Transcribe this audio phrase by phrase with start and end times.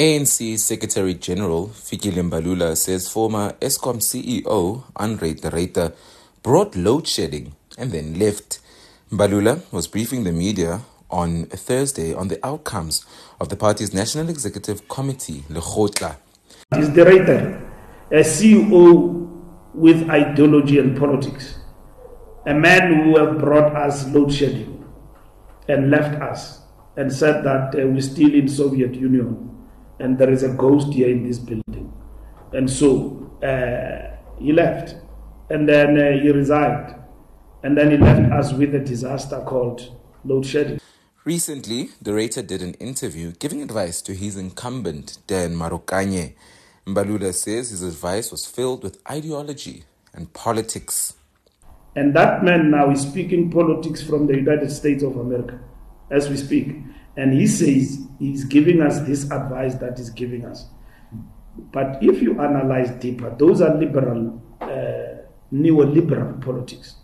[0.00, 5.92] ANC Secretary General Fikile Mbalula says former Eskom CEO Andre de Ruyter
[6.42, 8.60] brought load shedding and then left.
[9.12, 13.04] Mbalula was briefing the media on Thursday on the outcomes
[13.42, 16.16] of the party's National Executive Committee, Lekgotla.
[16.78, 17.70] Is de Ruyter
[18.10, 19.28] a CEO
[19.74, 21.58] with ideology and politics?
[22.46, 24.82] A man who have brought us load shedding
[25.68, 26.60] and left us
[26.96, 29.50] and said that uh, we're still in Soviet Union
[30.00, 31.92] and there is a ghost here in this building.
[32.52, 34.96] And so uh, he left,
[35.50, 36.94] and then uh, he resigned,
[37.62, 40.80] and then he left us with a disaster called load shedding.
[41.24, 46.34] Recently, de Ruyter did an interview giving advice to his incumbent, Dan Marokane.
[46.86, 51.14] Mbalula says his advice was filled with ideology and politics.
[51.94, 55.60] And that man now is speaking politics from the United States of America
[56.10, 56.76] as we speak.
[57.16, 60.66] And he says he's giving us this advice that he's giving us.
[61.72, 66.96] But if you analyze deeper, those are liberal, uh, neoliberal politics.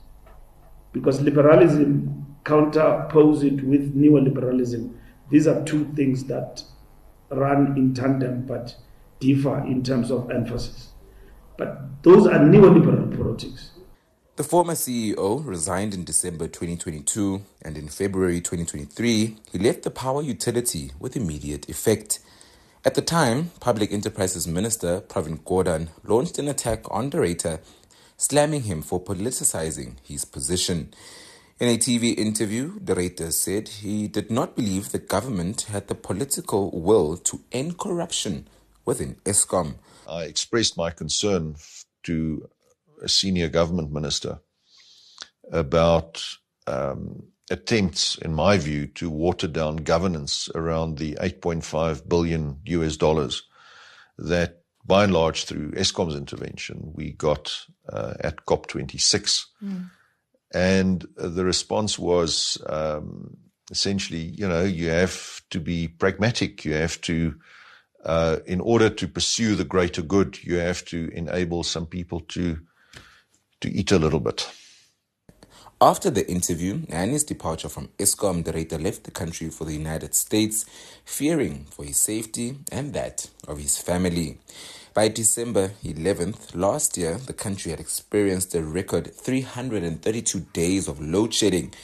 [0.93, 4.95] Because liberalism counterpose it with neoliberalism.
[5.31, 6.63] These are two things that
[7.31, 8.77] run in tandem but
[9.19, 10.93] differ in terms of emphasis.
[11.59, 13.73] But those are neoliberal politics.
[14.37, 20.21] The former CEO resigned in December 2022 and in February 2023, he left the power
[20.21, 22.19] utility with immediate effect.
[22.85, 27.61] At the time, Public Enterprises Minister Pravin Gordhan launched an attack on Ruyter,
[28.19, 30.93] slamming him for politicizing his position.
[31.59, 36.79] In a TV interview, Ruyter said he did not believe the government had the political
[36.79, 38.49] will to end corruption
[38.85, 39.77] within Eskom.
[40.07, 41.57] I expressed my concern
[42.03, 42.51] to
[43.03, 44.41] a senior government minister
[45.53, 46.25] about
[46.67, 53.43] um, attempts, in my view, to water down governance around the 8.5 billion US dollars
[54.19, 59.45] that, by and large, through Eskom's intervention, we got uh, at COP26.
[59.63, 59.91] Mm.
[60.55, 63.37] And the response was um,
[63.71, 66.65] essentially, you know, you have to be pragmatic.
[66.65, 67.35] You have to,
[68.05, 72.61] uh, in order to pursue the greater good, you have to enable some people to
[73.61, 74.49] to eat a little bit.
[75.81, 79.75] After the interview and his departure from Eskom, de Ruyter left the country for the
[79.75, 80.65] United States,
[81.05, 84.39] fearing for his safety and that of his family.
[84.95, 91.35] By December 11th last year, the country had experienced a record 332 days of load
[91.35, 91.75] shedding,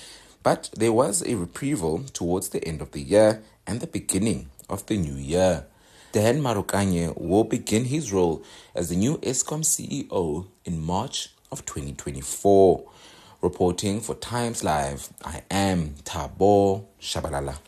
[0.42, 4.86] but there was a reprieve towards the end of the year and the beginning of
[4.86, 5.66] the new year.
[6.12, 8.42] Dan Marokane will begin his role
[8.74, 12.84] as the new Eskom CEO in March of 2024.
[13.42, 17.58] Reporting for Times Live, I am Thabo Shabalala.